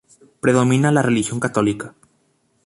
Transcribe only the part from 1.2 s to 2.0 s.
católica.